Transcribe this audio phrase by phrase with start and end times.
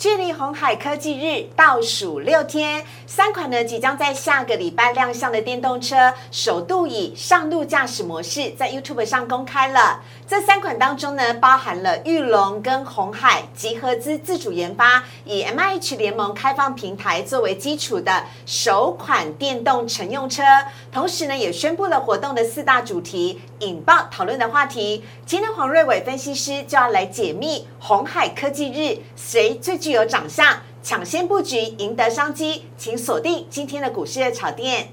[0.00, 10.00] 距离红海科技日倒数六天，三款呢即将在下个礼拜亮相的电动车，首度以上路驾驶模式在 YouTube 上公开了。
[10.26, 20.42] 这三款当中呢，包含了玉龙跟红海集合资自主研发，以 M I H 联盟开放平台作为基础的首款电动乘用车。
[20.90, 25.04] 同时呢，也宣布了活动的四大主题，引爆讨论的话题。
[25.26, 34.92] 今天黄瑞伟分析师就要来解密红海科技日谁最具具有长相，抢先布局赢得商机，请锁定今天的股市热炒店。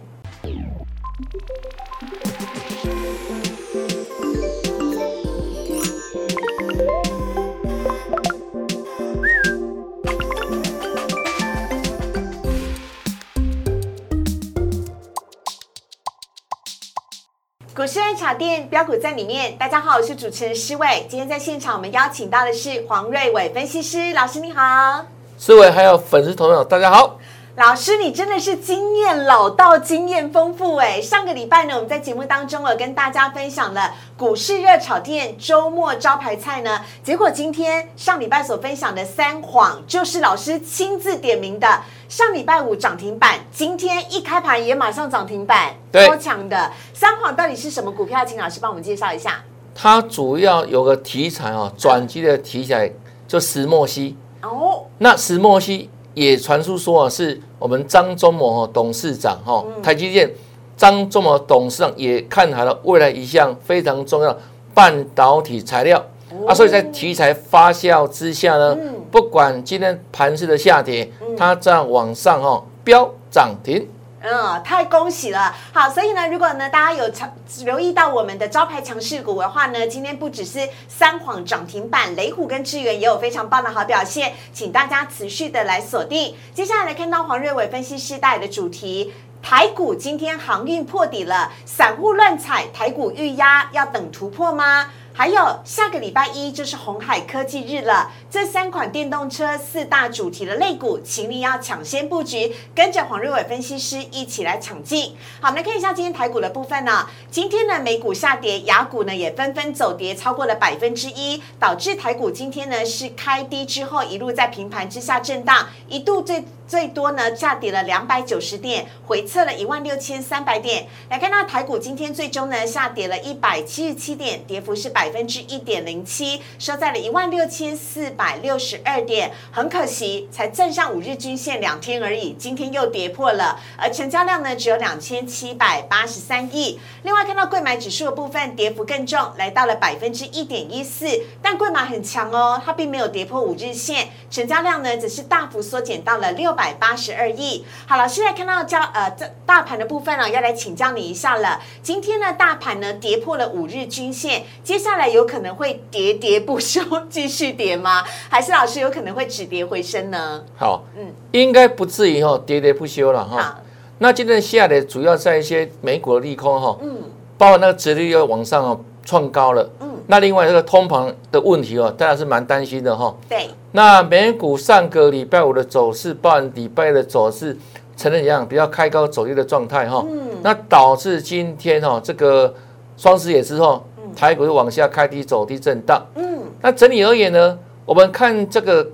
[17.87, 21.07] 市爱茶店标股在里面，大家好，我是主持人施伟。
[21.07, 25.05] 今天在现场，我们邀请到的是黄瑞伟分析师老师，你好。
[25.39, 27.17] 施伟还有粉丝朋友，大家好。
[27.55, 31.01] 老师，你真的是经验老道、经验丰富哎！
[31.01, 36.81] 上个礼拜呢，我们在节目当中，我跟大家分享了股市热炒店周末招牌菜呢。
[37.01, 41.81] 结果今天上礼拜所分享的三晃，就是老师亲自点名的。
[42.09, 48.23] 上礼拜五涨停板，今天一开盘也马上涨停板，超强的三晃到底是什么股票？
[48.23, 49.43] 请老师帮我们介绍一下。
[49.75, 52.89] 它主要有个题材哦，转机的题材
[53.27, 54.85] 就石墨烯哦。
[54.97, 55.89] 那石墨烯。
[56.13, 60.27] 也传出说啊，是我们张忠谋董事长哈，台积电
[60.75, 64.35] 张忠谋董事长也看好了未来一项非常重要
[64.73, 66.03] 半导体材料
[66.45, 68.77] 啊，所以在题材发酵之下呢，
[69.09, 73.87] 不管今天盘势的下跌，它这样往上哈飙涨停。
[74.19, 75.55] 嗯，太恭喜了。
[75.71, 77.31] 好，所以呢，如果呢大家有强
[77.63, 86.35] 留意到我们的招牌强势股的话呢，今天不只是三晃涨停板，雷虎跟智源也有非常棒的好表现，请大家持续的来锁定。
[86.53, 94.87] 接下来看到黄瑞伟分析师带的主题，台股今天航运破底了，散户乱踩，台股预压，要等突破吗？
[95.17, 105.15] 还有下个礼拜一就是红海科技日了，这三款电动车四大主题的类股，请你要抢先布局，跟着黄瑞伟分析师一起来抢进。
[105.41, 107.07] 好，我们来看一下今天台股的部分呢。
[107.31, 120.85] 今天呢美股下跌，雅股呢也纷纷走跌，超过了百分之一，导致台股今天呢是开低之后一路在平盘之下震荡，一度最最多呢下跌了两百九十点，回测了一万六千三百点。
[121.09, 125.07] 来看到台股今天最终呢下跌了一百七十七点，跌幅是百。
[125.07, 129.31] 百分之一点零七，收在了一万六千四百六十二点。
[129.53, 133.57] 很可惜，才站上五日均线两天而已，今天又跌破了。
[133.77, 136.77] 而成交量呢，只有两千七百八十三亿。
[137.03, 141.07] 另外，看到贵买指数的部分，跌幅更重，来到了百分之一点一四。
[141.41, 147.63] 但贵买很强哦，它并没有跌破五日线，成交量呢，只是大幅缩减到了六百八十二亿。
[147.85, 151.61] 好了，现在看到交呃这大盘的部分呢，要来请教你一下了。
[151.81, 155.07] 今天呢，大盘呢跌破了五日均线，接下来。
[155.07, 158.03] 有可能会喋喋不休，继续跌吗？
[158.29, 160.43] 还是老师有可能会止跌回升呢？
[160.57, 163.61] 好，嗯，应该不至于哈喋喋不休了哈。
[163.99, 167.03] 那今天下跌主要在一些美股的利空哈，嗯，
[167.37, 173.15] 包括那个殖利率往上哦创高了，嗯，那另外这个通膨的问题哦，大家是蛮担心的哈。
[173.29, 177.55] 对，那美股上个礼拜五的走势，包含礼拜的走势，
[177.95, 178.47] 成了一样？
[178.47, 182.53] 比较开高走低的状态哈，嗯，那导致今天哈这个
[182.97, 183.85] 双十也之后。
[184.15, 188.87] 台股是往下开低走低震荡，嗯，那整体而言呢，我们看这个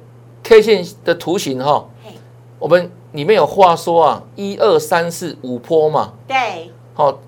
[0.43, 1.85] K 线的图形哈，
[2.59, 7.19] 我们里面有话说啊，一二三四五波嘛，对，好，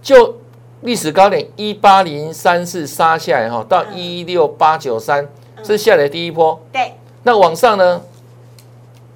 [0.00, 0.36] 就
[0.82, 5.28] 历史高点一八零三四杀下来哈，到一六八九三
[5.62, 8.02] 是下来第一波，对，那往上呢，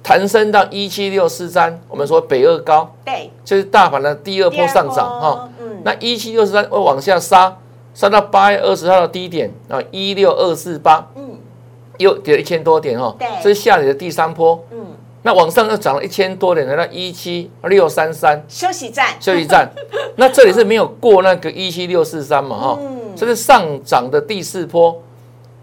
[0.01, 7.57] 弹升到一七六四三，我们说北二高，对，就是大盘的第二波上涨哈，嗯，那一七六四三会往下杀。
[7.93, 11.31] 杀到八月二十号的低点啊，一六二四八，嗯，
[11.97, 14.76] 又跌了一千多点哈，对，这是下来的第三波，嗯，
[15.27, 19.69] 那往上又涨了一千多点，来到一七六三三，休息站，休息站，
[20.15, 25.03] 那这里是没有过那个一七六四三嘛哈，嗯，这是上涨的第四波，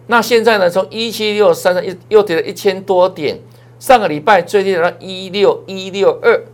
[0.08, 3.40] 那现在呢，从一七六三三又又跌了一千多点，
[3.78, 6.44] 上个礼拜最低来到一六一六二。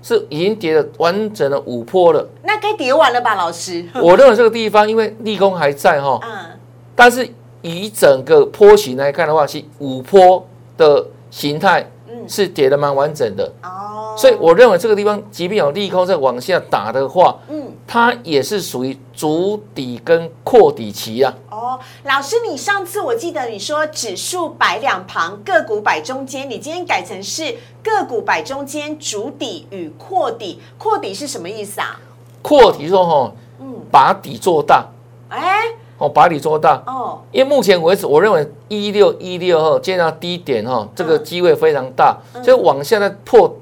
[0.00, 3.84] 是已经跌了完整的五波了，那该跌完了吧，老师？
[4.00, 6.56] 我认为这个地方因为利空还在哈，嗯，
[6.94, 7.28] 但是
[7.62, 11.86] 以整个波形来看的话，是五波的形态，嗯，
[12.28, 21.34] 是跌的蛮完整的哦，所以我认为这个地方即便有利空在往下打的话，嗯，它也是属于主底跟扩底期啊。
[21.50, 30.60] 哦，老师，你上次我记得你说指数摆两旁，个股摆中间，你今天改成是个股摆中间，主底与扩底。
[30.76, 31.98] 扩底是什么意思啊？
[32.42, 34.86] 扩底说哈，嗯，把底做大。
[35.30, 35.62] 哎，
[35.98, 36.82] 哦，把底做大。
[36.86, 43.54] 哦，因为目前为止，我认为一六一六哈见到低点哈，这个机会非常大，所以往下的破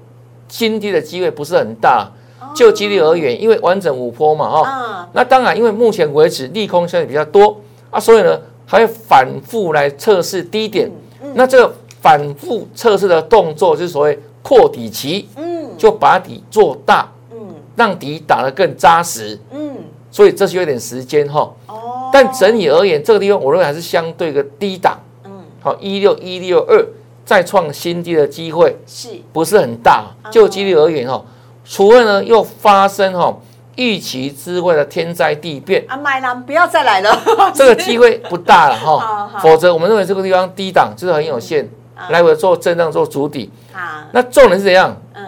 [0.49, 2.09] 新低的机会不是很大。
[2.55, 7.55] 就几率而言，因为完整五波嘛，哈，那当然，因为目前为止利空相对比较多
[7.91, 10.91] 啊，所以呢，还会反复来测试低点。
[11.35, 17.39] 那这个反复测试的动作，就是所谓扩底期，嗯，就把底做大，嗯，
[17.75, 19.77] 让底打得更扎实，嗯，
[20.11, 21.53] 所以这是有点时间哈。
[21.67, 21.77] 哦，
[22.17, 25.31] 但整体而言，这个地方我认为还是相对的低档，嗯，
[25.61, 26.83] 好，一六一六二
[27.27, 29.11] 再创新低的机会是。
[29.35, 30.07] 不是很大？
[30.31, 31.23] 就几率而言，哈。
[31.63, 33.37] 除非呢，又发生哈
[33.75, 35.85] 预期之外的天灾地变。
[35.87, 37.15] 啊，买了不要再来了，
[37.53, 39.31] 这个机会不大了 哈。
[39.43, 41.69] 否则我们认为这个地方低档就是很有限，
[42.09, 43.51] 来回做震荡做主底。
[43.75, 43.81] 好，
[44.13, 44.97] 那重点是怎样？
[45.13, 45.23] 嗯，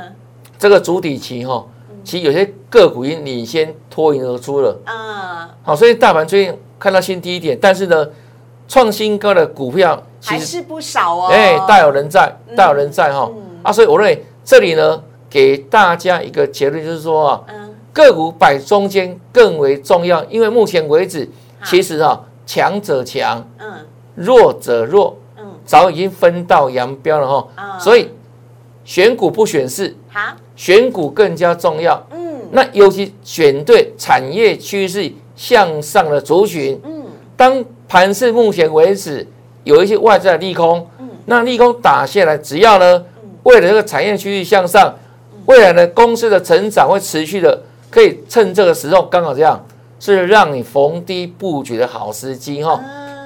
[0.58, 1.66] 这个主底期哈，
[2.02, 4.74] 其实有些个股已经领先脱颖而出了。
[4.86, 8.06] 嗯，好，所以大盘最近看到新低点，但是呢，
[8.66, 11.28] 创新高的股票还是不少哦。
[11.30, 13.30] 哎，大有人在，大有人在哈。
[13.62, 15.02] 啊，所以我认为这里呢。
[15.30, 17.44] 给大家一个结论，就是说啊，
[17.92, 21.28] 个股摆中间更为重要，因为目前为止，
[21.66, 23.70] 其实啊，强者强，嗯，
[24.14, 28.08] 弱者弱，嗯，早已经分道扬镳了哈，所以
[28.86, 39.26] 选股不选市，好，选股更加重要，嗯，那尤其选对产业趋势向上的族群，嗯，当盘市目前为止
[39.64, 43.02] 有一些外在的利空，嗯，那利空打下来，只要呢，
[43.44, 44.94] 为了这个产业区域向上。
[45.46, 47.58] 未来呢，公司的成长会持续的，
[47.88, 49.64] 可以趁这个时候刚好这样，
[49.98, 52.78] 是让你逢低布局的好时机哈。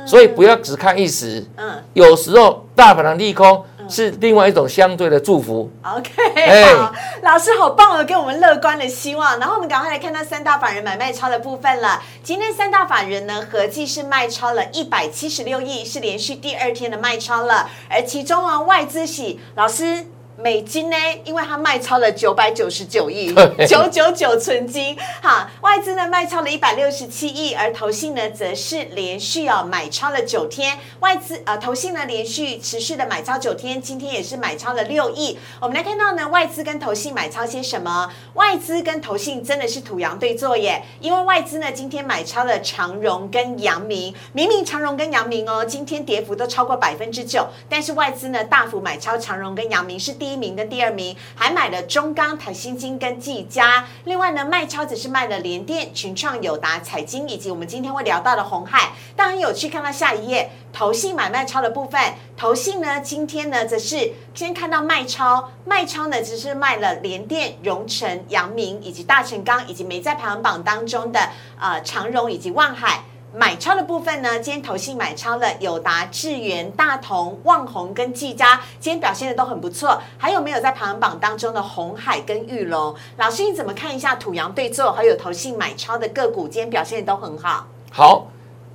[0.06, 3.61] 所以不要只看一时，嗯，有时候大盘的利空
[3.93, 5.71] 是另外一种相对的祝福。
[5.83, 6.93] OK，好，
[7.23, 9.39] 老师好棒哦，给我们乐观的希望。
[9.39, 12.03] 然后我们赶快来看到三大法人买卖超的部分了。
[12.23, 17.69] 今天三大法人呢合计是卖超了一百七十六亿，是连续第二天的卖超了。
[17.91, 20.06] 而其中啊，外资喜老师。
[20.37, 20.96] 美金呢？
[21.25, 23.34] 因为它卖超了九百九十九亿，
[23.69, 24.96] 九九九存金。
[25.20, 30.79] 好，外资呢卖超了一百六十七亿，而投信呢则是连续哦买超了九天。
[31.00, 35.38] 外资呃投信呢连续持续的买超九天，今天也是买超了六亿。
[35.61, 38.11] 我们来看到呢，外资跟投信买超些什么？
[38.32, 50.17] 外资跟投信真的是土洋对坐耶，因为外资呢今天买超了长荣跟阳明，明明长荣跟阳明哦今天跌幅都超过百分之九，但是外资呢大幅买超长荣跟阳明是。
[50.22, 58.92] 第一名跟第二名还买了中钢、台新金跟技嘉，另外呢卖超只是卖了联电、群创、友达、彩金以及我们今天会聊到的红海。
[59.16, 62.00] 但很有趣，看到下一页投信买卖超的部分，
[62.36, 73.02] 投信呢今天呢则是先看到卖超，卖超呢只是卖了联电、荣成、阳明以及大成钢以及没在排行榜当中的呃长荣以及万海。
[73.34, 79.99] 买超的部分呢，今天投信买超了友达、智源、大同、旺宏跟技嘉，今天表现的都很不错。
[80.19, 82.94] 还有没有在排行榜当中的红海跟玉龙？
[83.17, 87.67] 老师你怎么看一下土洋对坐还有投信买超的个股，今天表现的都很好。
[87.90, 88.26] 好，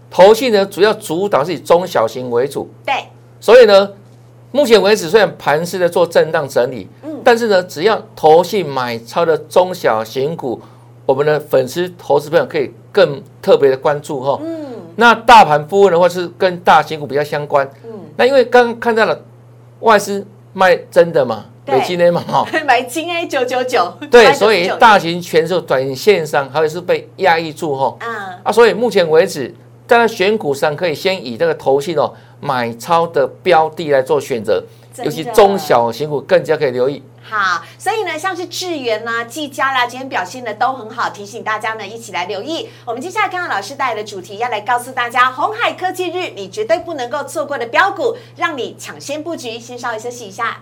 [0.09, 2.95] 投信呢主要主导是以中小型为主，对。
[3.39, 3.91] 所以呢，
[4.51, 10.59] 目前为止虽然盘是在做震荡整理，嗯，但是呢，只要投信买超的中小型股。
[11.07, 14.39] 我们的粉丝、投资朋友可以更特别的关注哈。
[14.43, 14.67] 嗯。
[14.97, 17.67] 那大盘部分的话是跟大型股比较相关。
[17.85, 17.91] 嗯。
[18.17, 19.17] 那因为刚刚看到了
[19.79, 22.45] 外资卖真的嘛，美金 A 嘛哈。
[22.67, 23.91] 买金 A 九九九。
[24.11, 27.95] 对，所以大型全数短线上还有是被压抑住哈。
[27.99, 28.39] 啊。
[28.43, 29.55] 啊，所以目前为止，
[29.87, 34.61] 在选股上可以先以这个投信哦买超的标的来做选择，
[35.03, 37.01] 尤其中小型股更加可以留意。
[37.29, 42.69] 好，所以呢，像是智源啦、技嘉啦，今天表现的都很好，提醒大家呢一起来留意。
[42.85, 49.59] 我们接下来看到老师带来的主题，要来告诉大家，红海科技日你绝对不能够错过的标股，让你抢先布局。
[49.59, 50.61] 先稍微休息一下，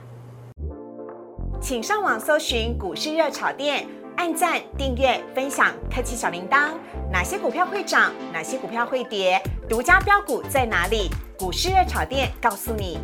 [1.62, 6.70] 请上网搜寻股市热炒店，按赞、订阅、分享，开启小铃铛。
[7.12, 8.12] 哪些股票会涨？
[8.34, 9.40] 哪些股票会跌？
[9.70, 11.12] 独家标股在哪里？
[11.38, 12.98] 股市热炒店告诉你。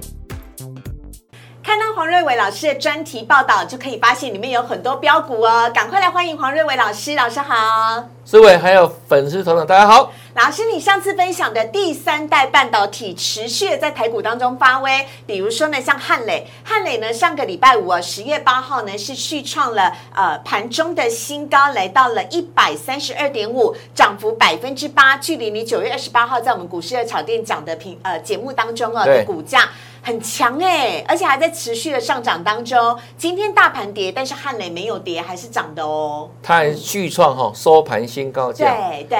[1.71, 5.71] 看到黄瑞伟老师的专题报道，就可以发现里面有很多标股哦。
[5.73, 8.09] 赶快来欢迎黄瑞伟老师，老师好。
[8.25, 10.11] 思伟还有粉丝同仁，大家好。
[10.35, 29.69] 老师，你上次分享的第三代半导体持续在台股当中发威，比如说呢，像汉磊，汉磊呢上个礼拜五啊，十月八号呢是续创了呃盘中的新高，来到了一百三十二点五，涨幅百分之八，距离你九月二十八号在我们股市的炒店讲的评呃节目当中啊的股价。
[30.03, 32.97] 很强哎，而且还在持续的上涨当中。
[33.17, 36.27] 今天大盘跌，但是汉磊没有跌，还是涨的哦。
[36.41, 39.17] 它还续创哈收盘新高价，对对，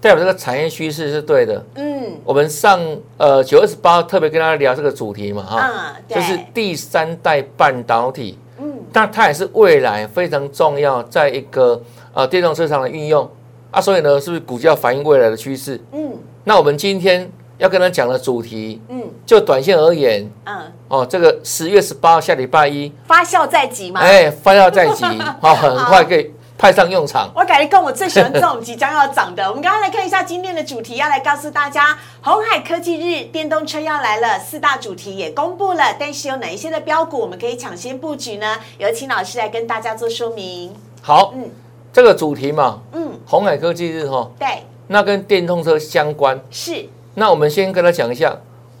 [0.00, 1.64] 代表这个产业趋势是对的。
[1.74, 2.80] 嗯，我们上
[3.16, 8.38] 呃九月十八特别跟大家聊这个主题嘛哈，就是第三代半导体。
[8.58, 11.82] 嗯，但它也是未来非常重要，在一个
[12.14, 13.28] 呃电动车上的运用
[13.72, 15.80] 啊，所以呢，是不是股价反映未来的趋势？
[15.90, 17.28] 嗯，那我们今天。
[17.62, 24.00] 要跟他讲的主题，嗯，就短线而言，嗯，哦，这个十月十八下礼拜一发酵在即嘛？
[24.00, 25.04] 哎，发酵在即，
[25.40, 26.28] 好， 很快可以
[26.58, 27.30] 派上用场。
[27.36, 29.46] 我感觉跟我最喜欢这种即将要涨的。
[29.48, 38.56] 我们刚刚来看一下今天的主题，要来告诉大家，红海科技日电动车要来了，四大主题也公布了，但是有哪一些的标股我们可以抢先布局呢？
[38.78, 40.74] 有请老师来跟大家做说明。
[41.00, 41.48] 好，嗯，
[41.92, 46.88] 这个主题嘛，嗯，红海科技日哈，对，那跟电动车相关是。
[47.14, 48.36] 那我们先跟他讲一下，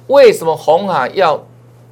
[0.06, 1.44] 为什么红海要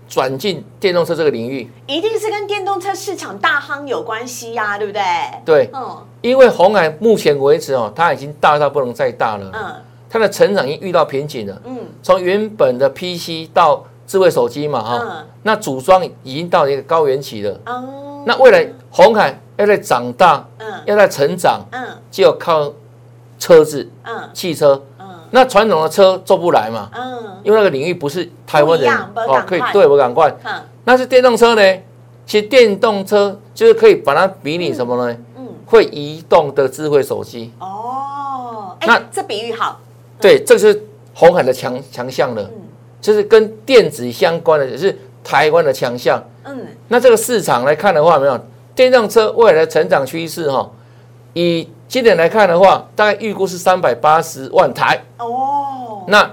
[0.09, 1.70] 转进电动车这个领域？
[1.87, 5.02] 一定是跟电动车市场大夯有关系呀，对不对？
[5.44, 9.75] 对，嗯，因为红海目前为止哦，它已经大到不能再大了，嗯，
[10.09, 22.73] 它的成长已经遇到瓶颈了，嗯，从原本的 PC 到智慧手机嘛，哈，那组装已经到一个高原期了，哦，那未来红海要在长大，嗯，要在成长，嗯，就要靠
[23.38, 24.82] 车子，嗯，汽车。
[25.32, 26.90] 那传统的车做不来嘛？
[26.92, 30.28] 嗯，因为那个领域不是台湾人哦，可以对我赶快。
[30.44, 30.52] 嗯，
[30.84, 31.62] 那是电动车呢？
[32.26, 35.16] 其实电动车就是可以把它比拟什么呢？
[35.37, 37.52] 嗯，会移动的智慧手机。
[37.60, 39.80] 哦，那这比喻好。
[40.20, 40.84] 对，这是
[41.14, 42.42] 红海的强强项了。
[42.42, 42.62] 嗯，
[43.00, 46.22] 就是跟电子相关的，也是台湾的强项。
[46.44, 48.38] 嗯，那这个市场来看的话，没有
[48.75, 50.68] 电动车未来的成长趋势哈，
[51.34, 51.68] 以。
[51.90, 56.04] 今年来看的话，大概预估是三百八十万台哦。
[56.06, 56.30] 那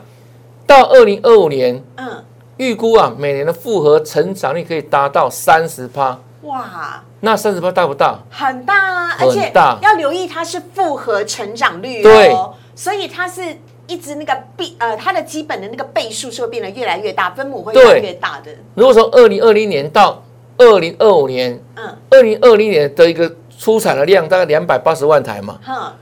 [0.67, 2.23] 到二零二五年，嗯，
[2.57, 6.19] 预估啊，每年的复合成长率可以达到三十趴。
[6.43, 8.19] 哇，那三十趴大不大？
[8.29, 13.41] 很大啊，而且要留意它是复合成长率哦，所以它是
[13.87, 18.51] 一直那个倍呃，它的基本的那个倍数是会变得越来越大，分母会越来越大的。
[18.75, 20.21] 如果从二零二零年到
[20.59, 23.35] 二零二五年，嗯，二零二零年的一个。
[23.57, 25.57] 出产的量大概两百八十万台嘛，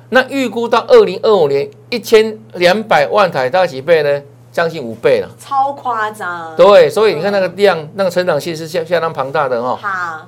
[0.09, 4.21] 那预估到二零二五年一千两百万台，大概几倍呢？
[4.51, 6.55] 将近五倍了，超夸张。
[6.55, 9.77] 对，所以你看那个量，那个成长性是相相当庞大的哦。
[9.81, 10.27] 好，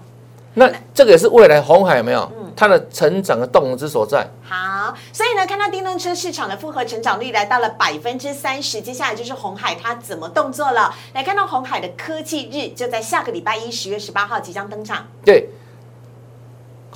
[0.56, 2.30] 那这个也是未来红海有没有？
[2.54, 4.28] 它的成长的动能之所在。
[4.44, 10.94] 好，所以呢，看到电动车市场的复合成长率来到了百分之三十，接下来就是红海它怎么动作了？
[11.14, 15.06] 来看到红海的科技日就在下个礼拜一，十月十八号即将登场。
[15.24, 15.48] 对。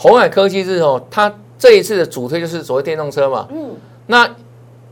[0.01, 3.47] 红海科技日哦，它这一次的主推就是所谓电动车嘛。
[3.51, 3.69] 嗯。
[4.07, 4.27] 那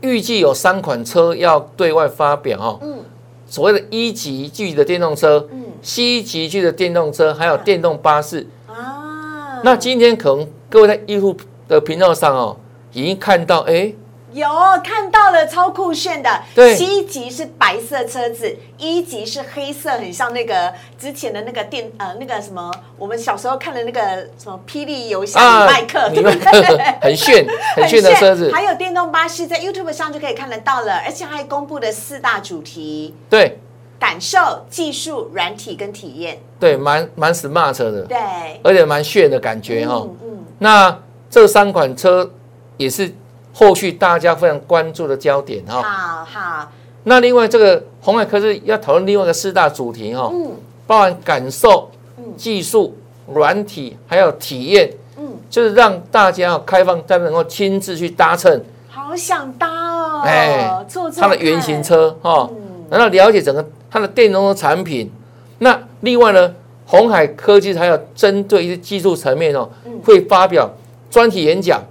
[0.02, 2.78] 预计有三款车要对外发表哦。
[2.80, 3.00] 嗯。
[3.44, 8.46] 所谓的一级距的电动车，嗯，C 级距的电动车，还有电动巴士。
[8.68, 9.60] 啊。
[9.64, 12.56] 那今天可能各位在 YouTube 的频道上哦，
[12.92, 13.92] 已经看到哎。
[14.32, 14.48] 有
[14.84, 16.30] 看到了，超酷炫的。
[16.54, 24.00] 对，七级是白色车子，一级是黑色，很像那个之前的那个电呃那个什么，我们小时候看的那个
[24.38, 26.78] 什么霹雳游侠麦克，对不对？
[27.02, 27.46] 很炫，
[27.76, 28.50] 很炫的车子。
[28.52, 33.14] 还有电动巴士，在 YouTube 上就可以看得到了，而且还公布了四大主题。
[33.28, 33.58] 对，
[33.98, 36.38] 感受、技术、软体跟体验。
[36.58, 38.02] 对，蛮蛮 smart 的。
[38.02, 38.16] 对，
[38.62, 40.02] 而且蛮炫的感觉哈。
[40.04, 40.44] 嗯嗯。
[40.58, 42.30] 那这三款车
[42.76, 43.12] 也是。
[43.52, 46.72] 后续大家非常关注的焦点哈，好好。
[47.04, 50.52] 那另外这个红海科技要讨论另外一个四大主题哈，嗯，
[50.86, 51.90] 包含感受、
[52.36, 52.94] 技术、
[53.32, 58.62] 软体还有体验，嗯，就是让大家开放，大家能够亲自去搭乘。
[58.88, 62.48] 好想搭哦，哎，坐它的原型车哈，
[62.90, 65.10] 然后了解整个它的电动车产品。
[65.58, 66.54] 那另外呢，
[66.86, 69.68] 红海科技还有针对一些技术层面哦，
[70.04, 70.70] 会发表
[71.10, 71.82] 专题演讲。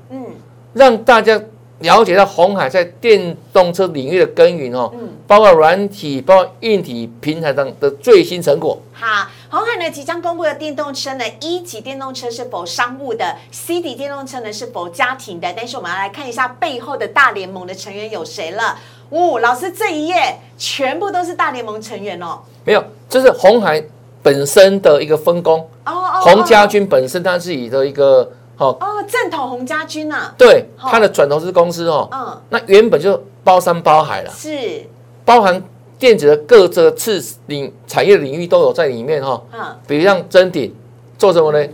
[0.74, 1.42] 让大家
[1.80, 8.78] 了解到红海在电动车领域的耕耘哦，嗯，包括软体、包括硬体平台上的最新成果。
[8.92, 15.54] 好，红海呢即将公布的电动车呢，一级电动车是否商务的，C 级电动车呢是否家庭的？
[15.56, 18.78] 但是我们要来看一下背后的大联盟的成员有谁了。
[19.10, 22.40] 哦，老师这一页全部都是大联盟成员哦。
[22.66, 23.82] 没有，这是红海
[24.22, 25.62] 本身的一个分工。
[25.86, 28.30] 哦哦，洪家军本身他自己的一个。
[28.60, 34.86] 哦哦，正统洪家军呐，对，它的转投资公司哦，嗯，那原本就包山包海了，是。
[35.26, 35.62] 包含
[35.98, 40.74] 电子的各个次领产业领域都有在里面哈，嗯，比如像真鼎
[41.18, 41.70] 做什么呢？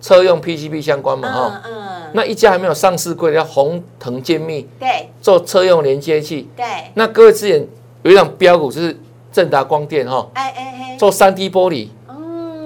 [0.00, 1.74] 车用 PCB 相关嘛哈，嗯。
[1.74, 7.66] 嗯，那一家还没有上市过的叫宏腾精密，对，做车用连接器，对，那各位之前
[8.02, 8.96] 有一档标股就是
[9.32, 10.96] 正达光电哈，哎哎。
[10.98, 11.88] 做三 D 玻璃。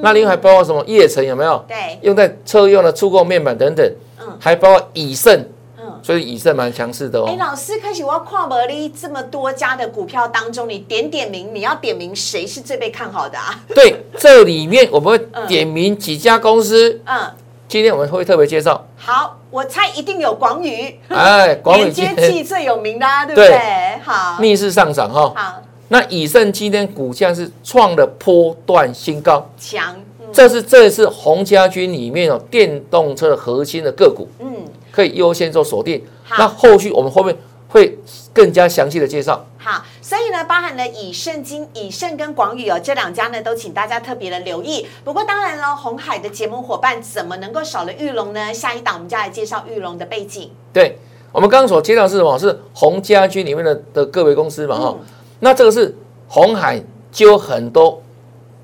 [0.02, 1.64] 那另外还包括什么液层有没有？
[1.68, 3.88] 对，用在车用的触控面板等等。
[4.21, 5.49] 嗯，还包括以盛。
[5.78, 7.26] 嗯，所以以盛蛮强势的哦。
[7.28, 13.61] 哎，老师，开始我要跨博哩这么多家的股票当中，你点点名，你要点名谁是最被看好的啊？
[13.75, 17.00] 对， 这里面我们会点名几家公司。
[17.04, 17.30] 嗯，
[17.68, 18.85] 今天我们会特别介绍。
[18.97, 20.99] 好，我猜一定有广宇。
[21.09, 24.00] 哎，广宇连接器最有名的，对不对？
[24.04, 25.32] 好，逆势上涨哈。
[25.35, 25.62] 好。
[25.92, 29.94] 那以盛今天股价是创了波段新高，强，
[30.32, 36.02] 这是这次洪家军里面有电动车的核心的个股，嗯，可以优先做锁定。
[36.30, 37.37] 那后续我们后面
[37.68, 37.99] 会
[38.32, 39.44] 更加详细的介绍。
[39.58, 44.87] 好，所以呢，包含了以盛金、以盛跟广宇哦这两家呢，都请大家特别的留意。
[45.04, 48.54] 不过当然了，红海的结盟伙伴怎么能够少了玉龙呢？
[48.54, 50.50] 下一档我们就来介绍玉龙的背景。
[50.72, 50.99] 对，
[51.32, 52.38] 我们刚刚所介绍是什么？
[52.38, 54.78] 是红家军里面的的各位公司嘛？
[54.78, 54.96] 哈。
[55.44, 55.92] 那这个是
[56.28, 56.80] 红海
[57.11, 58.00] 就很多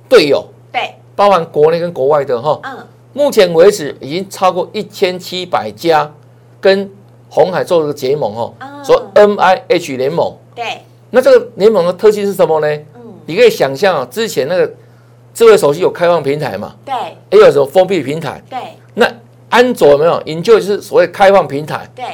[0.08, 2.60] 队友，对，包含国内跟国外的哈。
[2.62, 6.08] 嗯，目前为止已经超过一千七百家
[6.60, 6.88] 跟
[7.28, 8.54] 红海做了个结盟哦，
[8.84, 10.32] 说 M I H 联盟。
[10.54, 12.68] 对，那这个联盟的特性是什么呢？
[12.94, 14.72] 嗯，你可以想象啊，之前那个
[15.34, 16.76] 智慧手机有开放平台嘛？
[16.84, 16.94] 对，
[17.36, 18.40] 也有什么封闭平台？
[18.48, 18.58] 对，
[18.94, 19.12] 那
[19.48, 20.22] 安卓有没有？
[20.26, 21.90] 研究就是所谓开放平台。
[21.92, 22.04] 对，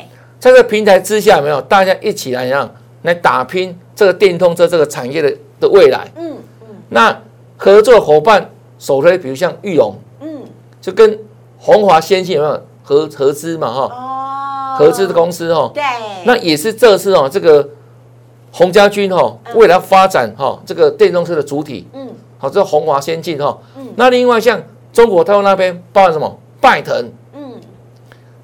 [0.40, 3.78] 在这个平台之下，没有大家一起来让来打拼。
[3.96, 7.16] 这个电动车这个产业的的未来，嗯嗯，那
[7.56, 10.42] 合作伙伴首推，比如像玉龙，嗯，
[10.80, 11.16] 就跟
[11.58, 13.82] 宏华先进有没有合合资嘛哈？
[13.82, 15.80] 哦，合资的公司哈，对，
[16.24, 17.68] 那也是这次哦，这个
[18.50, 22.08] 洪家军哈，未来发展哈，这个电动车的主体，嗯，
[22.38, 24.60] 好，这宏华先进哈，嗯，那另外像
[24.92, 26.36] 中国台湾那边包含什么？
[26.60, 27.52] 拜腾，嗯，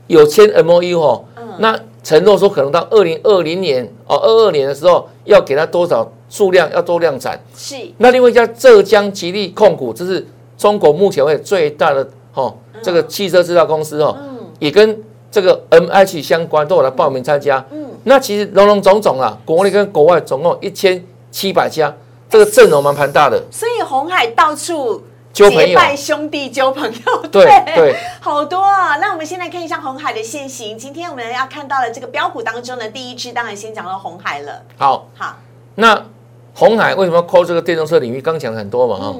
[0.06, 1.76] 有签 M O U 哈，嗯，那。
[2.02, 7.40] 承诺说可能到二零二零年哦，二二年的时候要给他多少数量要做量产。
[7.56, 7.76] 是。
[7.98, 10.26] 那另外一家浙江吉利控股，这是
[10.58, 14.16] 中国目前为止最大的哦这个汽车制造公司哦，
[14.58, 17.64] 也跟这个 M H 相关，都有来报名参加。
[17.70, 17.86] 嗯。
[18.02, 21.94] 那其实龙龙种种啊，国内跟国外总共一千七百家，
[22.28, 23.40] 这个阵容蛮庞大的。
[23.50, 25.02] 所以红海到处。
[25.32, 28.96] 结拜兄弟，交朋友， 对对，好多啊！
[28.96, 30.76] 那我们先来看一下红海的现形。
[30.76, 34.60] 今天我们要看到的这个标股当中的，第一支当然先讲到红海了。
[34.76, 35.36] 好，好，
[35.76, 36.04] 那
[36.52, 38.20] 红海为什么要扣这个电动车领域？
[38.20, 39.16] 刚讲很多嘛，哈，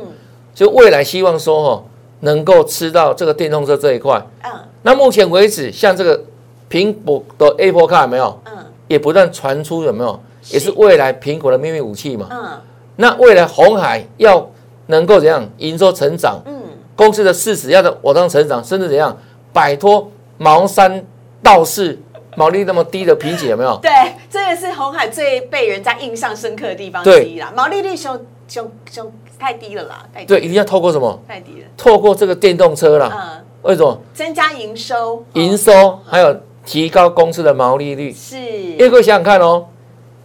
[0.52, 1.84] 就未来希望说哈，
[2.20, 4.20] 能够吃到这个电动车这一块。
[4.42, 4.50] 嗯，
[4.82, 6.20] 那目前为止，像这个
[6.68, 8.40] 苹果的 Apple Car 有没有？
[8.46, 10.20] 嗯，也不断传出有没有？
[10.50, 12.26] 也是未来苹果的秘密武器嘛。
[12.30, 12.60] 嗯，
[12.96, 14.50] 那未来红海要。
[14.90, 16.40] 能够怎样营收成长？
[16.44, 16.60] 嗯，
[16.94, 19.16] 公司的市值要的往上成长，甚至怎样
[19.52, 21.04] 摆脱茅山
[21.42, 21.98] 道士
[22.36, 23.48] 毛利那么低的瓶颈？
[23.48, 23.78] 有没有？
[23.80, 23.90] 对，
[24.28, 27.52] 这也是红海最被人家印象深刻的地方之一啦。
[27.56, 31.18] 毛利率凶凶凶太低了啦，太对，一定要透过什么？
[31.26, 31.66] 太低了。
[31.76, 33.10] 透过这个电动车啦。
[33.12, 33.44] 嗯。
[33.62, 34.00] 为什么？
[34.14, 35.22] 增加营收。
[35.34, 38.12] 营收还有提高公司的毛利率。
[38.12, 38.38] 是。
[38.38, 39.66] 因为各位想想看哦，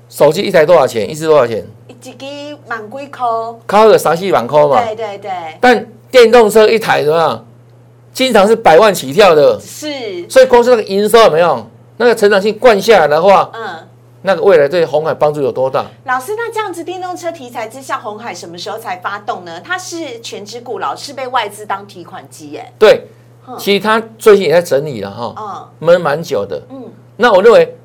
[0.08, 1.10] 手机一台多少钱？
[1.10, 1.66] 一支多少钱？
[1.88, 2.12] 一支
[2.68, 3.26] 万几块，
[3.66, 4.84] 靠个三四万块嘛。
[4.84, 5.32] 对对对。
[5.60, 7.46] 但电动车一台怎么样？
[8.14, 9.60] 经常是百万起跳的。
[9.60, 10.30] 是。
[10.30, 11.66] 所以公司那个营收有没有？
[11.98, 13.88] 那个成长性灌下来的话，嗯，
[14.24, 15.86] 那个未来对红海帮助有多大？
[16.04, 19.62] 老师，那这样子电动车题材之下，红海什么时候才发动呢？
[19.64, 22.74] 它是全职股，老是被外资当提款机耶。
[22.78, 23.08] 对。
[23.58, 25.36] 其实它最近也在整理了哈。
[25.38, 25.88] 嗯。
[25.88, 26.62] 闷蛮久的。
[26.70, 26.84] 嗯。
[27.16, 27.78] 那我认为，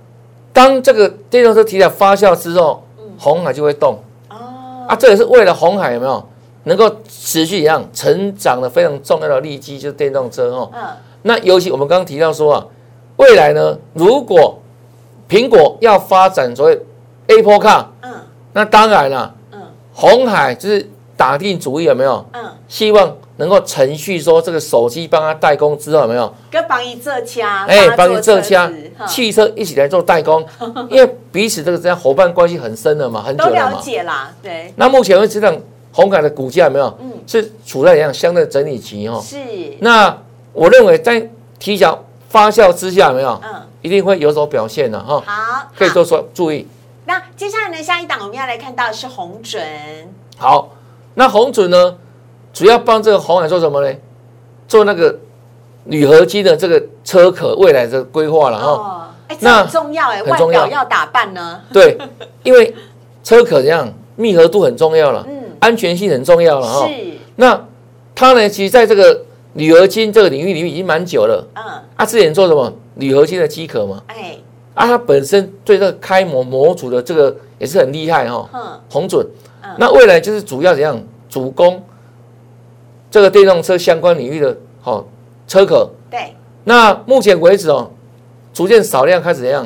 [0.52, 2.82] 当这个电动车题材发酵之后，
[3.16, 3.98] 红海就会动哦
[4.90, 6.28] 啊，这也是为了红海有没有
[6.64, 10.70] 能够持续一样成长的非常重要的利基，就是电动车哦。
[10.74, 10.82] 嗯，
[11.22, 12.66] 那尤其我们刚刚提到说啊，
[13.16, 14.58] 未来呢，如果
[15.28, 16.80] 苹果要发展所谓
[17.28, 18.12] Apple Car，嗯，
[18.52, 19.60] 那当然了，嗯，
[19.94, 22.24] 红海就是打定主意有没有？
[22.32, 23.16] 嗯，希望。
[23.40, 26.32] 能够程序说这个手机帮他代工之后有没有？
[26.50, 28.70] 跟帮一这家，哎，帮一这家
[29.08, 30.46] 汽车一起来做代工，
[30.90, 33.70] 因为彼此这个这样伙伴关系很深了嘛，很久了嘛。
[33.70, 34.72] 了解啦，对。
[34.76, 36.98] 那目前为止，这红海的股价有没有？
[37.00, 39.20] 嗯，是处在一样相对整理期哦。
[39.24, 39.38] 是。
[39.80, 40.16] 那
[40.52, 41.26] 我认为在
[41.58, 43.40] 提早发酵之下，有没有？
[43.42, 45.22] 嗯，一定会有所表现的哈。
[45.24, 46.68] 好，可以多说注意。
[47.06, 49.62] 那接下来呢，下一档我们要来看到的是红准。
[50.36, 50.76] 好，
[51.14, 51.96] 那红准呢？
[52.52, 53.96] 主要帮这个红海做什么呢？
[54.68, 55.18] 做那个
[55.86, 59.14] 铝合金的这个车壳未来的规划了哈。
[59.26, 61.60] 哎，这很重要哎，外表要打扮呢。
[61.72, 61.96] 对，
[62.44, 62.74] 因为
[63.24, 66.86] 车壳这样密合度很重要了，嗯，安全性很重要了哈。
[66.86, 66.94] 是。
[67.36, 67.64] 那
[68.14, 69.22] 它呢，其实在这个
[69.54, 71.44] 铝合金这个领域里面已经蛮久了。
[71.54, 71.62] 嗯。
[71.96, 74.02] 啊，之前做什么铝合金的机壳嘛？
[74.08, 74.36] 哎。
[74.74, 78.48] 啊，它本身对这个开模模组的这个也是很厉害哈。
[78.52, 78.80] 嗯。
[78.90, 79.26] 红准。
[79.62, 79.70] 嗯。
[79.78, 81.82] 那未来就是主要怎样主攻
[83.10, 85.06] 这个电动车相关领域的好
[85.46, 85.88] 车壳。
[86.10, 86.34] 对。
[86.64, 87.90] 那目前为止哦。
[88.52, 89.64] 逐渐少量开始怎样，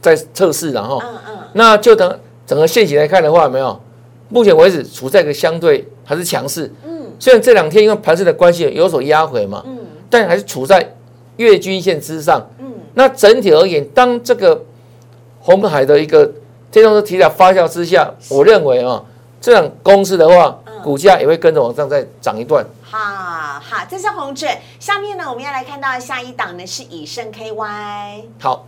[0.00, 3.78] 在测试，然后，嗯嗯，那就等整个现形来看的话，没有，
[4.30, 10.94] 目前为止处在一个相对还是强势，嗯，虽然这两天因为盘势的关系有所压回嘛，嗯，但还是处在
[11.36, 14.64] 月均线之上，嗯，那整体而言，当这个
[15.40, 16.24] 红海的一个
[16.70, 19.04] 电动车题材发酵之下，我认为啊，
[19.42, 20.58] 这样公司的话。
[20.84, 22.62] 股价也会跟着往上再涨一段。
[22.82, 22.98] 好
[23.58, 24.50] 好，这是红准。
[24.78, 28.24] 下面呢，我们要来看到下一档呢是以盛 KY。
[28.38, 28.66] 好，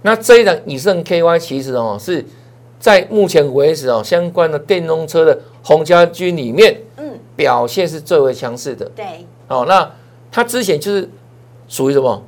[0.00, 2.24] 那这一档以盛 KY 其实哦是
[2.78, 8.86] 在目前为止哦相关的电动车的红家军里面，嗯，表现是最为强势的。
[8.96, 9.26] 对。
[9.48, 9.88] 哦，那
[10.32, 11.08] 它之前就是
[11.68, 12.22] 属于什么？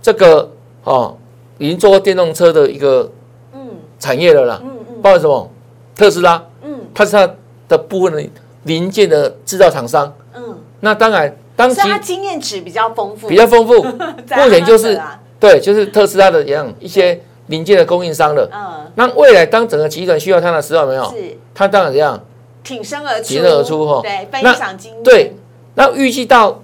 [0.00, 0.50] 这个
[0.84, 1.16] 哦，
[1.58, 3.12] 已经做过电动车的一个
[3.52, 3.60] 嗯
[3.98, 4.60] 产业了啦。
[4.64, 5.02] 嗯嗯。
[5.02, 5.50] 包括什么？
[5.94, 6.42] 特斯拉。
[6.62, 6.80] 嗯。
[6.94, 7.28] 它是它
[7.68, 8.30] 的部分的。
[8.64, 13.82] 零件的制造厂商，嗯，那当然，当时他经验值比较丰富，比较丰富。
[14.36, 15.00] 目前就是
[15.40, 18.48] 对，就是特斯拉的一样一些零件的供应商了。
[18.52, 22.20] 嗯，那未来当整个集团需要它的时候，没有，是，它当然怎样？
[22.62, 24.00] 挺身而出，挺身而出哈。
[24.02, 25.02] 对，分享经验。
[25.02, 25.34] 对，
[25.74, 26.60] 那预计到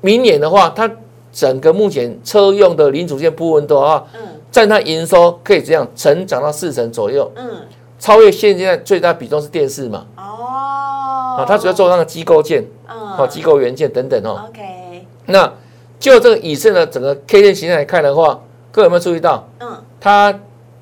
[0.00, 0.90] 明年的话，它
[1.30, 7.30] 整个目前车用的零组件部分的话，嗯，占它营收可以这样成长到四成左右。
[7.36, 7.60] 嗯，
[7.98, 10.06] 超越现在最大比重是电视嘛。
[11.36, 14.46] 啊，它主要做那个机构件，哦，机构元件等等哦。
[14.48, 15.52] OK，那
[15.98, 19.48] 就这个以盛的整个 K 线形态来看的话，各位有没有注意到？
[19.60, 20.38] 嗯，它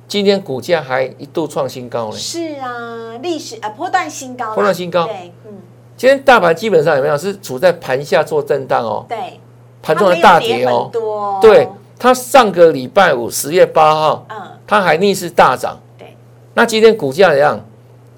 [0.09, 2.17] 今天股价还一度创新高呢。
[2.17, 4.55] 是啊，历史啊，波段新高。
[4.55, 5.07] 波段新高。
[5.07, 5.53] 对，嗯。
[5.97, 9.07] 今天大盘基本上有没有是处在盘下做震荡哦？
[9.09, 9.41] 对。
[9.83, 10.91] 盘中的大跌哦。
[10.93, 11.39] 多。
[11.41, 14.37] 对，它上个礼拜五十月八号，嗯，
[14.67, 15.79] 它还逆势大涨。
[15.97, 16.17] 对。
[16.55, 17.61] 那今天股价怎样？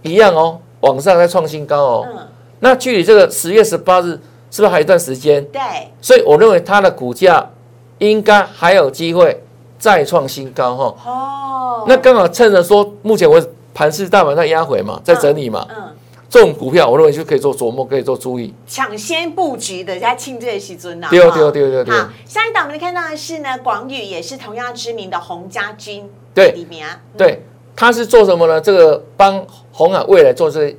[0.03, 0.59] 一样哦。
[0.85, 2.27] 往上在创新高哦，嗯，
[2.61, 4.19] 那距离这个十月十八日
[4.51, 5.45] 是不是还有一段时间？
[5.47, 5.61] 对，
[6.01, 7.51] 所以我认为它的股价
[7.99, 9.43] 应该还有机会
[9.79, 11.11] 再创新高哈。
[11.11, 15.91] 哦，那刚好趁着说目前为止盘市大盘在压回嘛，在整理嘛，嗯，
[16.29, 21.09] 这种股票我认为就可以做琢磨，可以做注意，抢先布局的在庆这时尊呐。
[21.11, 27.43] 对哦，对哦，对哦，对好，下一档我们看到的是呢，广宇也是同样知名的洪家军，对，里面啊，对。
[27.77, 28.61] 他是做什么呢？
[28.61, 29.45] 这个帮
[29.77, 30.75] 红海未来做这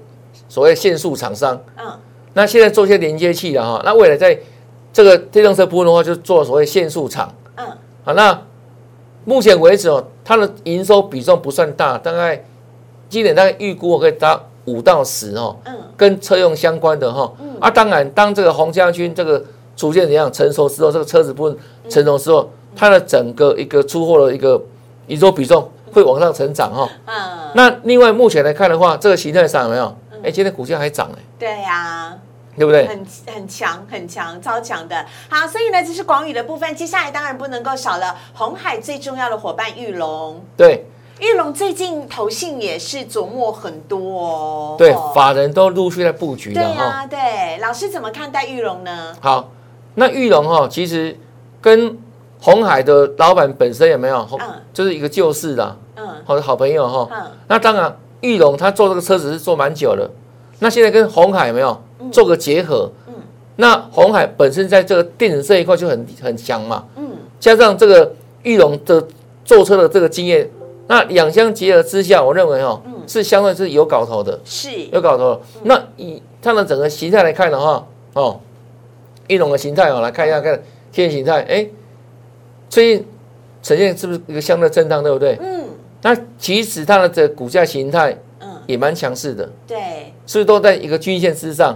[0.47, 1.61] 所谓限速厂商。
[1.77, 1.85] 嗯。
[2.33, 4.37] 那现在做些连接器了哈，那未来在
[4.93, 7.33] 这个电动车部分的话，就做所谓限速厂。
[7.55, 7.65] 嗯。
[8.05, 8.41] 好，那
[9.25, 12.41] 目前为止哦，它的营收比重不算大，大概
[13.09, 15.57] 今年大概预估可以达五到十哦。
[15.65, 15.75] 嗯。
[15.97, 17.33] 跟车用相关的哈。
[17.41, 17.57] 嗯。
[17.59, 19.43] 啊，当然，当这个红将军这个
[19.75, 21.57] 逐渐怎样成熟之后，这个车子部分
[21.89, 24.61] 成熟之后，它的整个一个出货的一个
[25.07, 25.69] 营收比重。
[25.95, 29.97] 会往上成长哈，嗯，那另外目前来看的话，这个形态上有没有？
[30.25, 32.13] 哎，今天股价还涨哎，对呀，
[32.57, 32.85] 对不对？
[32.85, 35.05] 很很强，很强，超强的。
[35.29, 36.75] 好，所以呢，这是广宇的部分。
[36.75, 40.43] 接下来当然不能够少了红海最重要的伙伴玉龙。
[40.57, 40.85] 对，
[41.21, 44.75] 玉龙最近投信也是琢磨很多哦。
[44.77, 49.15] 对，法人都陆续在布局了对啊，对，老师怎么看待玉龙呢？
[49.21, 49.49] 好，
[49.93, 51.17] 那玉龙哈，其实
[51.61, 51.97] 跟
[52.41, 54.27] 红海的老板本身有没有？
[54.41, 55.77] 嗯，就是一个旧事的。
[56.23, 57.09] 好的好朋友哈，
[57.47, 60.09] 那当然，玉龙他做这个车子是做蛮久了，
[60.59, 61.81] 那现在跟红海有没有
[62.11, 62.91] 做个结合？
[63.07, 63.13] 嗯，
[63.57, 69.05] 那红海本身在这个电子这一块就很很强嘛，嗯，加上这个玉龙的
[69.43, 70.49] 坐车的这个经验，
[70.87, 75.41] 那两相结合之下，我认为哦，是相对是有搞头的，是有搞头。
[75.63, 78.39] 那以它的整个形态来看的话，哦，
[79.27, 81.67] 玉龙的形态哦，来看一下看天形态，哎，
[82.69, 83.07] 最近
[83.61, 85.37] 呈现是不是一个相对震荡，对不对？
[85.41, 85.65] 嗯。
[86.05, 91.75] 那其实它的这股价形态，嗯，也蛮强势的，对，是都在一个均线之上，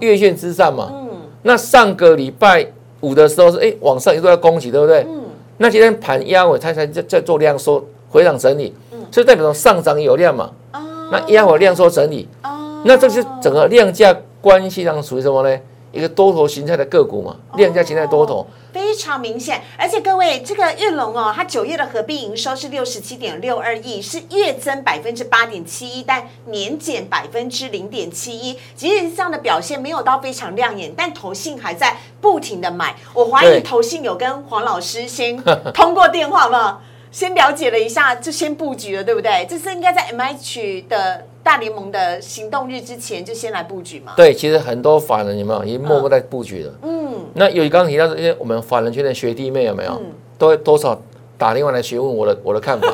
[0.00, 1.08] 月线之上嘛，嗯，
[1.42, 2.66] 那上个礼拜
[2.98, 5.06] 五的时候是哎往上一度要攻击，对不对？
[5.08, 5.22] 嗯，
[5.58, 10.80] 那今天盘压尾，它才在在做量缩回档整理，嗯，所以代表说上涨有量嘛，哦，
[11.12, 15.60] 那压尾量缩整理，哦，那这是整个量价关系上属于什么呢？
[15.92, 18.46] 一个多头形态的个股嘛，量价形态多头。
[18.72, 28.56] 非常明显，而且各位，这个日龙哦，它九月的合并营收是六十七点六二亿，是月增百分之八点七一，但年减百分之零点七一。
[28.76, 32.94] 即使这样的表现没有到非常亮眼，但投信还在不停的买。
[33.12, 35.36] 我怀疑投信有跟黄老师先
[35.74, 36.80] 通过电话吗？
[37.10, 39.44] 先了解了一下，就先布局了，对不对？
[39.50, 44.12] 这是应该在 M H 的大联盟的行动日之前就先来布局嘛？
[44.16, 46.72] 对，其实很多法人有没有已经默默在布局了？
[46.82, 50.00] 嗯，那有刚刚提到这些我们法人圈的学弟妹有没有？
[50.38, 51.00] 都多少？
[51.40, 52.86] 打电话来询问我的我的看法，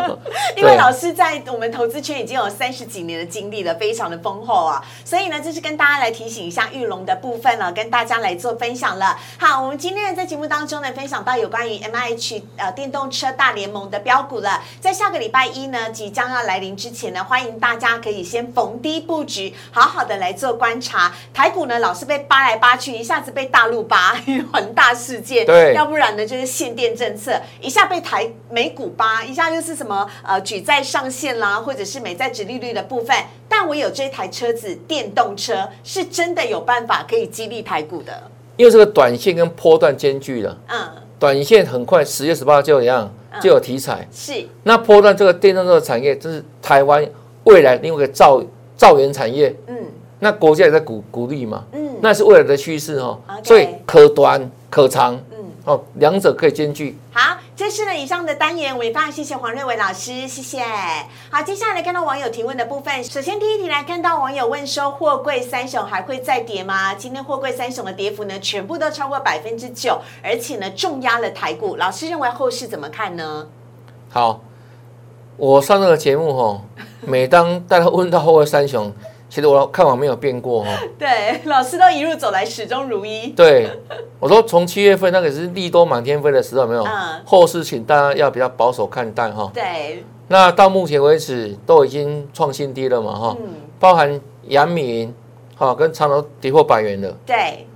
[0.58, 9.16] 因为老师在我们投资圈已经有三十几年的经历了，非常的丰厚啊，所以呢，这是跟大家来提醒一下玉龙的部分了，跟大家来做分享了。
[9.38, 21.10] 好，我们今天在节目当中呢，分享到有关于 M I H 呃电动车大联盟的标股了，在下个礼拜一呢即将要来临之前呢，欢迎大家可以先逢低布局，好好的来做观察。
[21.32, 24.14] 台股呢老是被扒来扒去，一下子被大陆扒，
[24.52, 27.93] 恒大事件，对，要不然呢就是限电政策，一下被。
[27.94, 33.16] 被台美股吧，一下又是什么呃举债上限啦，或者是美债值利率的部分。
[33.48, 38.12] 但我有这台车子，电动车是真的有办法可以激励台股的。
[38.56, 40.88] 因为这个短线跟波段兼具了，嗯，
[41.20, 43.08] 短线很快十月十八就一样
[43.40, 44.44] 就有题材，是。
[44.64, 47.06] 那波段这个电动车产业，这是台湾
[47.44, 48.42] 未来另外一个造
[48.76, 49.76] 造园产业，嗯，
[50.18, 56.98] 那国家也在鼓鼓励嘛，嗯，那是未来的趋势哦，所以可短可长，嗯，哦，两者可以兼具。
[57.12, 57.38] 好。
[57.56, 60.60] 这是呢以上的单元，我也非常谢谢黄瑞伟老师，谢谢。
[61.30, 63.04] 好，接下来看到网友提问的部分。
[63.04, 66.96] 首先第一题来看到网友问说，货柜三雄还会再跌吗？
[66.96, 71.76] 今天货柜三雄的跌幅呢，全部都超过百分之九，而且呢重压了台股。
[71.76, 73.46] 老师认为后市怎么看呢？
[74.10, 74.40] 好，
[75.36, 76.60] 我上这个节目哈，
[77.02, 78.92] 每当大家问到货柜三雄。
[79.34, 83.26] 其实我看法没有变过哈， 对，老师都一路走来始终如一。
[83.30, 83.68] 对，
[84.20, 89.50] 我说从七月份那个是利多满天飞的时候，没有，嗯，后市请大家要比较保守看待哈。
[89.52, 95.12] 对，那到目前为止都已经创新低了嘛哈，嗯，包含阳明，
[95.56, 97.12] 哈，跟长隆跌破百元了。
[97.26, 97.66] 对，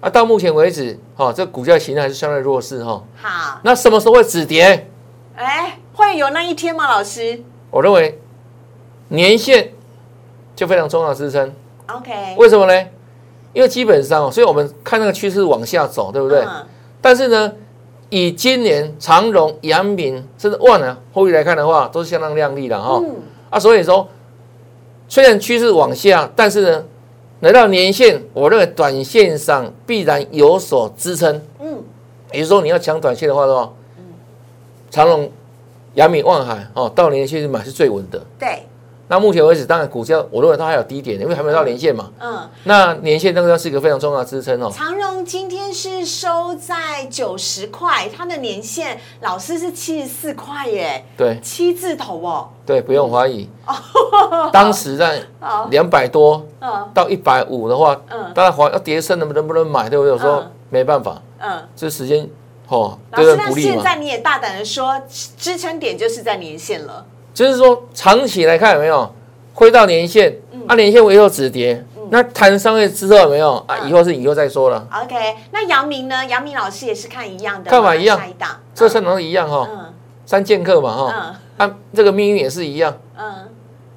[0.00, 3.02] 啊，到目前为止，哈，这股价形态还是相对弱势哈。
[3.20, 4.88] 好，那什么时候会止跌？
[5.34, 6.88] 哎，会有那一天吗？
[6.88, 8.20] 老师，我认为
[9.08, 9.72] 年限。
[10.58, 11.52] 就非常重要的支撑
[11.86, 12.34] ，OK？
[12.36, 12.86] 为什么呢？
[13.52, 16.44] 因为基本上哦，所以我们看那个趋势往下走，对不对？
[17.00, 17.52] 但是呢，
[18.10, 23.00] 以今年长荣、阳明甚至万能后续来看的话，都是相当亮丽的哈。
[23.50, 24.08] 啊，所以说
[25.06, 26.84] 虽然趋势往下，但是呢，
[27.38, 31.40] 来到年线，我认为短线上必然有所支撑。
[31.60, 31.80] 嗯，
[32.32, 33.70] 也就是说你要抢短线的话，是吧？
[34.90, 35.30] 长荣、
[35.94, 38.20] 阳明、万海哦，到年线买是最稳的。
[38.40, 38.64] 对。
[39.08, 42.10] 那目前为止，当然股价我认为它还有低点，因为还没到年线嘛。
[42.20, 42.48] 嗯。
[42.64, 44.70] 那年线那个是一个非常重要的支撑哦。
[44.70, 51.04] 长荣今天是收在九十块，它的年线老师是七十四块耶。
[51.16, 51.40] 对。
[51.42, 52.50] 七字头哦。
[52.66, 53.48] 对，不用怀疑。
[53.66, 54.50] 哦。
[54.52, 55.22] 当时在
[55.70, 56.44] 两百多，
[56.92, 60.12] 到一百五的话，嗯，当然怀要跌升能不能不能买，对不对？
[60.12, 61.22] 我说没办法。
[61.38, 61.66] 嗯。
[61.74, 62.28] 这时间
[62.68, 67.06] 哦，老师，那现在你也大胆的说，支撑点就是在年线了。
[67.38, 69.14] 就是说，长期来看有没有
[69.54, 70.36] 回到年线？
[70.66, 73.78] 啊，年线以后止跌，那谈商业之后有没有啊？
[73.86, 74.84] 以后是以后再说了。
[74.92, 76.26] OK，那杨明呢？
[76.26, 78.20] 杨明老师也是看一样的，看法一样。
[78.74, 79.68] 这三都一样哈，
[80.26, 81.36] 三剑客嘛哈。
[81.58, 82.98] 啊，这个命运也是一样。
[83.16, 83.48] 嗯，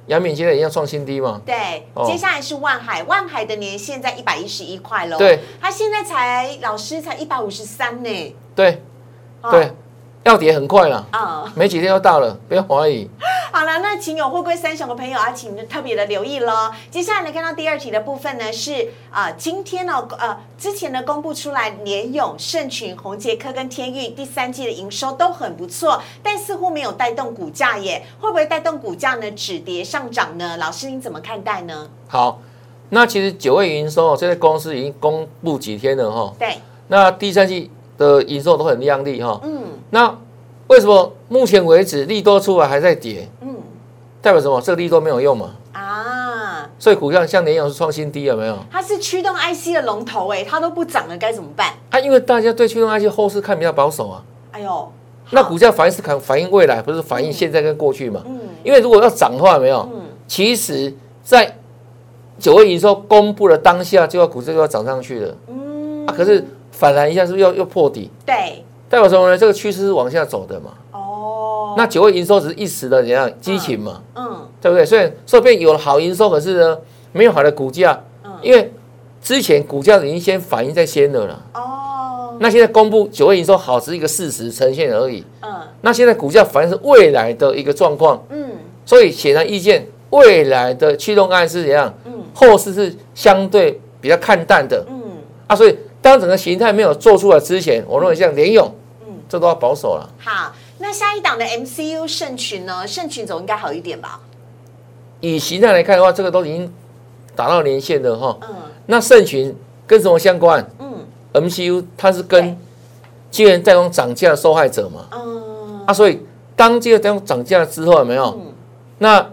[0.06, 1.40] 杨敏现在一样创新低嘛。
[1.44, 5.18] 对，接下来是万海，万海的年限在一百一十一块喽。
[5.18, 8.36] 对，他现在才老师才一百五十三呢。
[8.54, 8.80] 对，
[9.50, 9.72] 对。
[10.24, 13.08] 要跌很快了，啊，没几天就到了，不要怀疑。
[13.50, 16.70] 好了，那请有货柜三雄的朋友啊，请特别的留意喽。
[16.90, 30.56] 接下来呢，看到第二题的部分呢，是啊，今天呢，呃，之前呢公布出来，联勇、盛群、宏杰科跟天域第三季的营收都很不错，但似乎没有带动股价耶，会不会带动股价呢止跌上涨呢？
[30.56, 31.88] 老师您怎么看待呢？
[32.06, 32.40] 好，
[32.90, 37.68] 那其实九月营收这些公司已经公布几天了哈，对，那第三季。
[37.98, 40.18] 的营收都很亮丽哈，嗯，那
[40.68, 43.28] 为什么目前为止利多出来还在跌？
[43.42, 43.54] 嗯，
[44.22, 44.58] 代表什么？
[44.58, 45.50] 这个利多没有用嘛？
[45.72, 48.56] 啊，所以股票像联咏是创新低有没有？
[48.70, 51.74] 它是驱动 IC 的龙头哎，它都不涨了该怎么办？
[51.90, 54.24] 啊，因为大家对驱动 IC 后市看比较保守啊。
[54.52, 54.90] 哎呦，
[55.30, 58.22] 那股价反应是看反映未来，不是反映现在跟过去嘛？
[58.24, 60.90] 嗯，因为如果要涨的话，没有，嗯，其实
[61.22, 61.54] 在
[62.38, 65.36] 九月营收公布了当下，就要股价就要涨上去了。
[65.48, 66.42] 嗯，啊，可是。
[66.74, 68.10] 反弹一下是不是又又破底？
[68.26, 69.38] 对，代表什么呢？
[69.38, 70.72] 这个趋势是往下走的嘛。
[70.92, 74.02] 哦，那九月营收只是一时的怎样激情嘛？
[74.14, 74.84] 嗯，对不对？
[74.84, 76.76] 所以说变有了好营收，可是呢
[77.10, 77.98] 没有好的股价。
[78.22, 78.70] 嗯，因为
[79.22, 81.42] 之前股价已经先反映在先的了。
[81.54, 82.36] 哦。
[82.38, 85.24] 那现在公布九月营收好，只是一个事实呈现而已。
[85.40, 85.50] 嗯。
[85.80, 88.22] 那现在股价反映是未来的一个状况。
[88.28, 88.50] 嗯。
[88.84, 91.94] 所以显而易见，未来的驱动案是怎样？
[92.04, 92.12] 嗯。
[92.34, 94.84] 后市是相对比较看淡的。
[94.86, 95.00] 嗯。
[95.46, 98.72] 啊，所以当整个形态没有做出来之前，我认为像联勇，嗯，
[99.32, 100.06] 这都要保守了。
[100.18, 102.86] 好，那下一档的 MCU 盛群呢？
[102.86, 104.20] 盛群总应该好一点吧？
[105.20, 106.70] 以形态来看的话，这个都已经
[107.34, 108.36] 达到连线的哈。
[108.42, 108.54] 嗯。
[108.84, 110.62] 那盛群跟什么相关？
[110.78, 112.54] 嗯，MCU 它是跟
[113.30, 115.06] 晶圆代工涨价的受害者嘛。
[115.12, 115.82] 嗯。
[115.86, 116.20] 啊，所以
[116.54, 118.24] 当晶圆代工涨价之后，有没有？
[118.38, 118.52] 嗯。
[118.98, 119.26] 那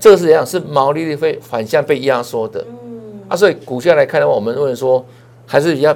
[0.00, 0.46] 这个是怎样？
[0.46, 2.64] 是毛利率会反向被压缩的。
[2.70, 3.20] 嗯。
[3.28, 5.04] 啊，所以股价来看的话，我们认为说
[5.46, 5.94] 还是比较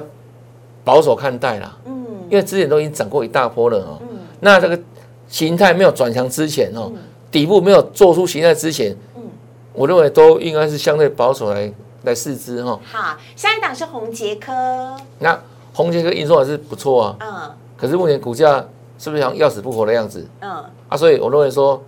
[0.83, 1.75] 保守看待啦。
[1.85, 1.96] 嗯。
[2.29, 3.97] 因为之前都已经涨过一大波了哦。
[4.01, 4.19] 嗯。
[4.39, 4.79] 那这个
[5.27, 6.91] 形态没有转强之前哦，
[7.31, 8.95] 底部没有做出形态之前。
[9.73, 11.71] 我认为都应该是相对保守来
[12.03, 12.79] 来试之哈。
[12.91, 14.51] 好，下一档是红杰科。
[15.19, 15.39] 那
[15.71, 17.15] 红杰科营收还是不错啊。
[17.19, 17.51] 嗯。
[17.77, 18.65] 可是目前股价
[18.97, 20.27] 是不是像要死不活的样子？
[20.39, 20.49] 嗯。
[20.89, 21.79] 啊，所以我认为说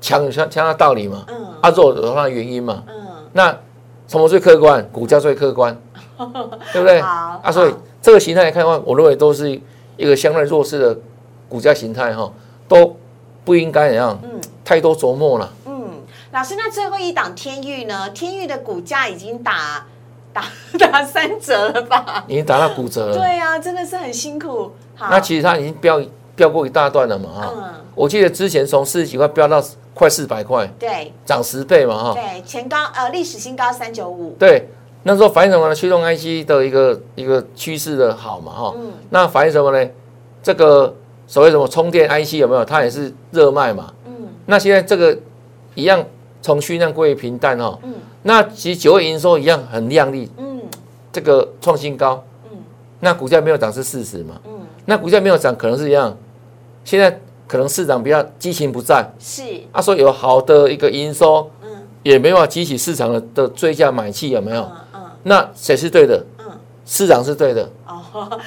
[0.00, 1.24] 强强强的道理嘛。
[1.28, 1.46] 嗯。
[1.60, 2.82] 啊，做有它的原因嘛。
[2.88, 2.94] 嗯。
[3.32, 3.56] 那
[4.08, 4.84] 什么最客观？
[4.90, 5.80] 股价最客观，
[6.72, 7.00] 对不对？
[7.00, 7.40] 好。
[7.44, 9.48] 啊，所以这个形态来看的话，我认为都是
[9.96, 10.98] 一个相对弱势的
[11.48, 12.30] 股价形态哈，
[12.68, 12.96] 都
[13.44, 14.18] 不应该怎样？
[14.24, 14.40] 嗯。
[14.64, 15.52] 太多琢磨了。
[15.66, 15.90] 嗯
[16.32, 18.08] 老师，那最后一档天域呢？
[18.10, 19.86] 天域的股价已经打
[20.32, 20.44] 打
[20.78, 22.24] 打三折了吧？
[22.26, 23.16] 已经打到骨折了。
[23.18, 24.72] 对啊，真的是很辛苦。
[24.98, 26.00] 那其实它已经飙
[26.34, 27.28] 飙过一大段了嘛？
[27.28, 29.62] 哈，我记得之前从四十几块飙到
[29.92, 32.02] 快四百块，对，涨十倍嘛？
[32.02, 34.34] 哈，对，前高呃历史新高三九五。
[34.38, 34.68] 对，
[35.04, 35.74] 那时候反映什么呢？
[35.74, 38.52] 驱动 IC 的一个一个趋势的好嘛？
[38.52, 39.90] 哈，嗯，那反映什么呢？
[40.42, 40.94] 这个
[41.26, 42.64] 所谓什么充电 IC 有没有？
[42.64, 43.92] 它也是热卖嘛？
[44.06, 44.12] 嗯，
[44.46, 45.16] 那现在这个
[45.74, 46.04] 一样。
[46.44, 50.60] 从去量归于平淡哦，嗯，那其实九月营收一样很亮丽，嗯，
[51.12, 52.58] 这个创新高，嗯，
[52.98, 54.50] 那股价没有涨是事实嘛，嗯，
[54.86, 56.16] 那股价没有涨可能是一样，
[56.84, 61.68] 现在可能市场比较激情不在，是，他说有好的一个营收，嗯，
[62.02, 64.68] 也没法激起市场的的追加买气有没有？
[65.22, 66.24] 那谁是对的？
[66.38, 66.44] 嗯，
[66.84, 67.68] 市场是对的。
[67.86, 67.98] 哦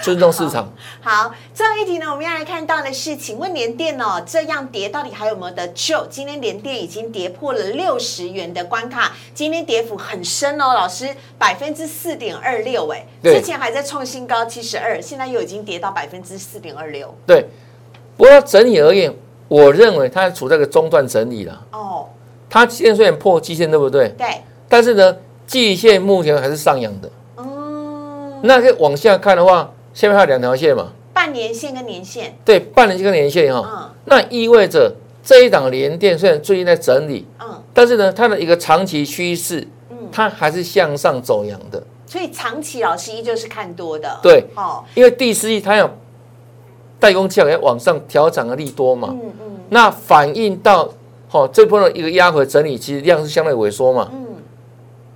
[0.03, 0.71] 尊重市场。
[1.01, 6.05] 好，最后一题呢，我们要来看到的是，请问联电哦，这样跌到底还有没有得救？
[6.07, 11.09] 今天联电已经跌破了六十元的关卡，今天跌幅很深哦，老师
[11.39, 17.11] 百分之四点二六，哎，之前还在创新高七十二，现在又已经跌到百分之四点二六。
[17.25, 17.47] 对，
[18.15, 19.11] 不过整体而言，
[19.47, 21.65] 我认为它处在个中段整理了。
[21.71, 22.07] 哦，
[22.47, 24.09] 它现在虽然破基线，对不对？
[24.09, 24.27] 对。
[24.69, 27.09] 但是呢，季线目前还是上扬的。
[27.35, 30.89] 哦那个往下看的话，下面还有两条线嘛？
[31.13, 32.37] 半年线跟年线。
[32.45, 33.67] 对，半年线跟年线哈。
[33.67, 33.89] 嗯。
[34.05, 41.81] 那意味着这一档连电虽然最近在整理，嗯，但是呢，它的一个长期趋势，嗯，它还是向上走阳的。
[42.05, 44.19] 所以长期老师依旧是看多的。
[44.21, 44.45] 对。
[44.55, 44.83] 哦。
[44.93, 45.89] 因为第四季它有
[46.99, 49.09] 代工价要往上调涨的利多嘛。
[49.11, 49.59] 嗯嗯。
[49.69, 50.87] 那反映到，
[51.27, 54.11] 好这波的一个压回整理，其实量是相对萎缩嘛。
[54.13, 54.34] 嗯。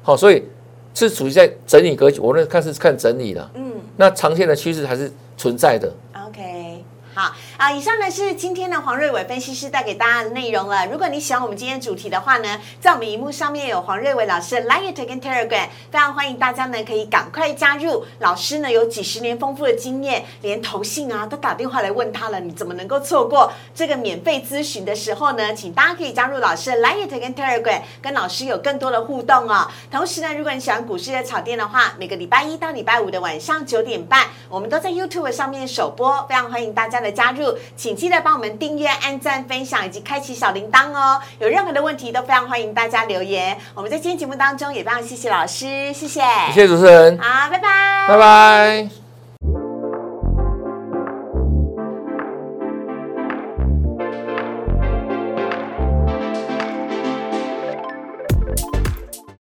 [0.02, 0.44] 好，所以。
[0.92, 5.90] 是处于在整理格局，我那看是看整理了，嗯，那长线的趋势还是存在的。
[6.28, 6.84] OK，
[7.14, 7.32] 好。
[7.60, 10.88] 啊，以上呢是今天的黄瑞伟分析师带给大家的内容了。
[10.88, 18.06] 如果你喜欢我们今天主题的话呢，在我们荧幕上面有黄瑞伟老师的 Line and Telegram，非常欢迎大家呢可以赶快加入。
[18.20, 25.54] 老师呢有几十年丰富的经验，连投信啊都打电话来问他了，你怎么能够错过这个免费咨询的时候呢？
[25.54, 29.68] 请大家可以加入老师的 Line and Telegram，跟老师有更多的互动哦。
[29.92, 37.49] 同时呢，如果你喜欢股市的炒店的话，每个礼拜一到礼拜五的晚上九点半，我们都在 YouTube 上面首播，非常欢迎大家的加入。
[37.76, 41.20] 请记得帮我们订阅、按赞、分享以及开启小铃铛哦！
[41.40, 43.58] 有任何的问题都非常欢迎大家留言。
[43.74, 49.09] 我们在今天节目当中也非常谢谢老师，谢谢，谢谢主持人，好，拜拜，拜拜。